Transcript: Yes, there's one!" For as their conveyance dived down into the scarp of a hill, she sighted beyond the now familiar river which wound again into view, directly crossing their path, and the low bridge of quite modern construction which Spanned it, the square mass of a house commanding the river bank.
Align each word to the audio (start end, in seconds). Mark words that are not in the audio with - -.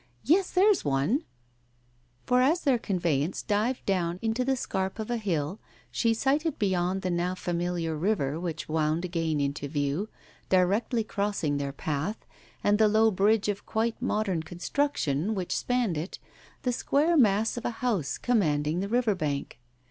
Yes, 0.23 0.49
there's 0.49 0.83
one!" 0.83 1.25
For 2.25 2.41
as 2.41 2.61
their 2.61 2.79
conveyance 2.79 3.43
dived 3.43 3.85
down 3.85 4.17
into 4.23 4.43
the 4.43 4.55
scarp 4.55 4.97
of 4.97 5.11
a 5.11 5.17
hill, 5.17 5.59
she 5.91 6.15
sighted 6.15 6.57
beyond 6.57 7.03
the 7.03 7.11
now 7.11 7.35
familiar 7.35 7.95
river 7.95 8.39
which 8.39 8.67
wound 8.67 9.05
again 9.05 9.39
into 9.39 9.67
view, 9.67 10.09
directly 10.49 11.03
crossing 11.03 11.57
their 11.57 11.71
path, 11.71 12.17
and 12.63 12.79
the 12.79 12.87
low 12.87 13.11
bridge 13.11 13.47
of 13.47 13.67
quite 13.67 14.01
modern 14.01 14.41
construction 14.41 15.35
which 15.35 15.55
Spanned 15.55 15.99
it, 15.99 16.17
the 16.63 16.73
square 16.73 17.15
mass 17.15 17.55
of 17.55 17.63
a 17.63 17.69
house 17.85 18.17
commanding 18.17 18.79
the 18.79 18.89
river 18.89 19.13
bank. 19.13 19.59